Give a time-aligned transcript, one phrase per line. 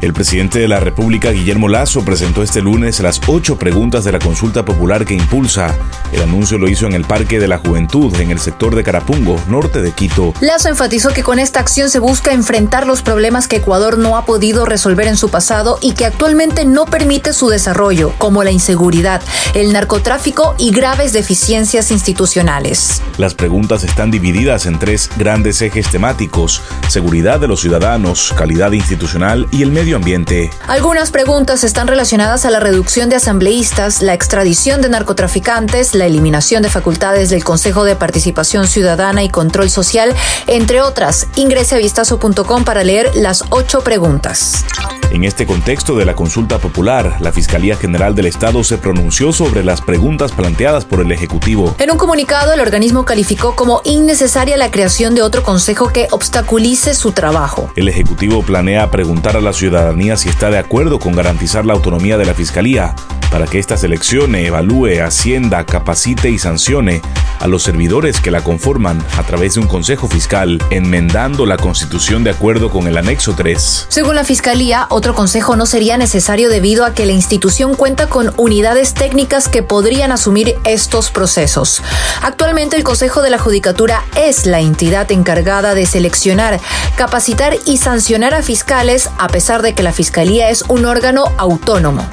[0.00, 4.18] El presidente de la República, Guillermo Lazo, presentó este lunes las ocho preguntas de la
[4.18, 5.74] consulta popular que impulsa.
[6.12, 9.40] El anuncio lo hizo en el Parque de la Juventud, en el sector de Carapungo,
[9.48, 10.34] norte de Quito.
[10.40, 14.26] Lazo enfatizó que con esta acción se busca enfrentar los problemas que Ecuador no ha
[14.26, 19.22] podido resolver en su pasado y que actualmente no permite su desarrollo, como la inseguridad,
[19.54, 23.00] el narcotráfico y graves deficiencias institucionales.
[23.16, 29.46] Las preguntas están divididas en tres grandes ejes temáticos, seguridad de los ciudadanos, calidad institucional
[29.50, 30.50] y el medio ambiente.
[30.66, 36.62] Algunas preguntas están relacionadas a la reducción de asambleístas, la extradición de narcotraficantes, la eliminación
[36.62, 40.14] de facultades del Consejo de Participación Ciudadana y Control Social,
[40.46, 41.26] entre otras.
[41.36, 44.64] Ingrese a vistazo.com para leer las ocho preguntas.
[45.10, 49.62] En este contexto de la consulta popular, la Fiscalía General del Estado se pronunció sobre
[49.62, 51.76] las preguntas planteadas por el Ejecutivo.
[51.78, 56.94] En un comunicado, el organismo calificó como innecesaria la creación de otro consejo que obstaculice
[56.94, 57.70] su trabajo.
[57.76, 59.73] El Ejecutivo planea preguntar a la ciudadanía
[60.16, 62.94] si está de acuerdo con garantizar la autonomía de la Fiscalía
[63.34, 67.02] para que ésta seleccione, evalúe, ascienda, capacite y sancione
[67.40, 72.22] a los servidores que la conforman a través de un Consejo Fiscal, enmendando la Constitución
[72.22, 73.86] de acuerdo con el anexo 3.
[73.88, 78.32] Según la Fiscalía, otro consejo no sería necesario debido a que la institución cuenta con
[78.36, 81.82] unidades técnicas que podrían asumir estos procesos.
[82.22, 86.60] Actualmente el Consejo de la Judicatura es la entidad encargada de seleccionar,
[86.94, 92.08] capacitar y sancionar a fiscales a pesar de que la Fiscalía es un órgano autónomo.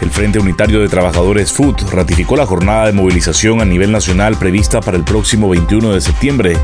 [0.00, 4.80] El Frente Unitario de Trabajadores FUT ratificó la jornada de movilización a nivel nacional prevista
[4.80, 6.56] para el próximo 21 de septiembre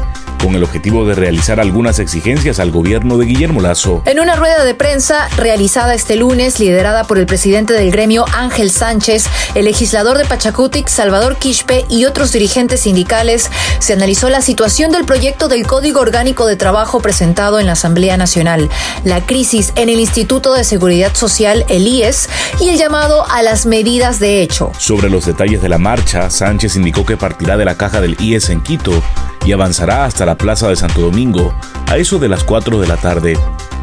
[0.42, 4.02] con el objetivo de realizar algunas exigencias al gobierno de Guillermo Lazo.
[4.06, 8.70] En una rueda de prensa realizada este lunes, liderada por el presidente del gremio Ángel
[8.70, 14.90] Sánchez, el legislador de Pachacutic, Salvador Quispe y otros dirigentes sindicales, se analizó la situación
[14.90, 18.68] del proyecto del Código Orgánico de Trabajo presentado en la Asamblea Nacional,
[19.04, 22.28] la crisis en el Instituto de Seguridad Social, el IES,
[22.60, 24.72] y el llamado a las medidas de hecho.
[24.78, 28.50] Sobre los detalles de la marcha, Sánchez indicó que partirá de la caja del IES
[28.50, 29.02] en Quito
[29.44, 31.52] y avanzará hasta la Plaza de Santo Domingo
[31.88, 33.38] a eso de las 4 de la tarde.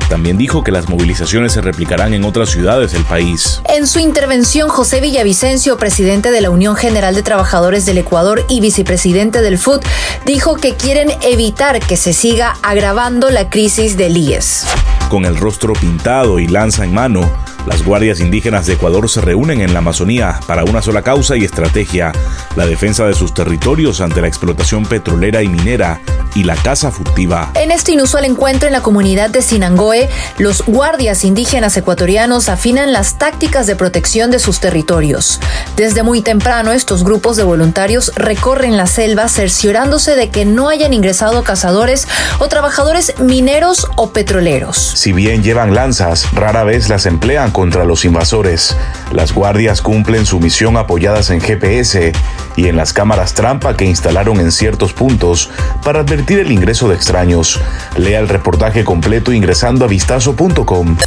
[0.09, 3.61] También dijo que las movilizaciones se replicarán en otras ciudades del país.
[3.65, 8.61] En su intervención, José Villavicencio, presidente de la Unión General de Trabajadores del Ecuador y
[8.61, 9.85] vicepresidente del FUT,
[10.25, 14.65] dijo que quieren evitar que se siga agravando la crisis del IES.
[15.07, 17.29] Con el rostro pintado y lanza en mano,
[17.67, 21.43] las guardias indígenas de Ecuador se reúnen en la Amazonía para una sola causa y
[21.43, 22.11] estrategia,
[22.55, 26.01] la defensa de sus territorios ante la explotación petrolera y minera
[26.35, 27.51] y la caza furtiva.
[27.55, 33.17] En este inusual encuentro en la comunidad de Sinangoe, los guardias indígenas ecuatorianos afinan las
[33.17, 35.39] tácticas de protección de sus territorios.
[35.75, 40.93] Desde muy temprano, estos grupos de voluntarios recorren la selva cerciorándose de que no hayan
[40.93, 42.07] ingresado cazadores
[42.39, 44.77] o trabajadores mineros o petroleros.
[44.77, 48.75] Si bien llevan lanzas, rara vez las emplean contra los invasores.
[49.11, 52.11] Las guardias cumplen su misión apoyadas en GPS
[52.55, 55.49] y en las cámaras trampa que instalaron en ciertos puntos
[55.83, 57.59] para advertir el ingreso de extraños.
[57.97, 60.97] Lea el reportaje completo ingresando a vistazo.com.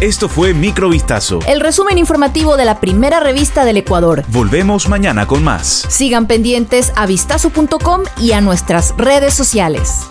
[0.00, 1.38] Esto fue Microvistazo.
[1.46, 4.24] El resumen informativo de la primera revista del Ecuador.
[4.28, 5.86] Volvemos mañana con más.
[5.88, 10.08] Sigan pendientes a vistazo.com y a nuestras redes sociales.